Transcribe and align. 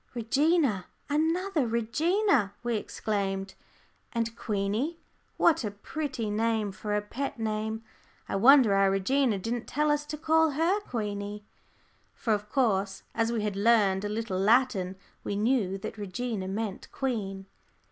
"Regina, 0.15 0.87
another 1.11 1.67
Regina!" 1.67 2.55
we 2.63 2.75
exclaimed. 2.75 3.53
"And 4.11 4.35
Queenie: 4.35 4.99
what 5.37 5.63
a 5.63 5.69
pretty 5.69 6.31
name 6.31 6.71
for 6.71 6.95
a 6.95 7.03
pet 7.03 7.37
name! 7.37 7.83
I 8.27 8.35
wonder 8.37 8.73
our 8.73 8.89
Regina 8.89 9.37
didn't 9.37 9.67
tell 9.67 9.91
us 9.91 10.07
to 10.07 10.17
call 10.17 10.53
her 10.53 10.79
'Queenie.'" 10.79 11.45
For 12.15 12.33
of 12.33 12.49
course, 12.49 13.03
as 13.13 13.31
we 13.31 13.41
had 13.43 13.55
learned 13.55 14.03
a 14.03 14.09
little 14.09 14.39
Latin, 14.39 14.95
we 15.23 15.35
knew 15.35 15.77
that 15.77 15.99
Regina 15.99 16.47
meant 16.47 16.91
"queen." 16.91 17.45